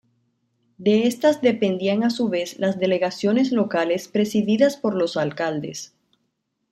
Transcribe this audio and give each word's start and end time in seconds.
De 0.79 1.05
estas 1.05 1.43
dependían 1.43 2.01
a 2.03 2.09
su 2.09 2.27
vez 2.29 2.57
las 2.57 2.79
delegaciones 2.79 3.51
locales 3.51 4.07
presididas 4.07 4.75
por 4.75 4.95
los 4.95 5.15
alcaldes. 5.15 5.93